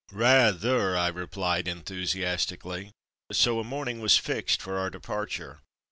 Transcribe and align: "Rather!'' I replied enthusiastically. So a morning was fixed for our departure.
"Rather!'' 0.11 0.97
I 0.97 1.09
replied 1.09 1.67
enthusiastically. 1.67 2.89
So 3.31 3.59
a 3.59 3.63
morning 3.63 3.99
was 3.99 4.17
fixed 4.17 4.59
for 4.59 4.79
our 4.79 4.89
departure. 4.89 5.59